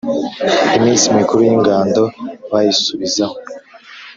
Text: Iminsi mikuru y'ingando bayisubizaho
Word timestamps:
Iminsi 0.77 1.05
mikuru 1.17 1.39
y'ingando 1.47 2.03
bayisubizaho 2.51 3.35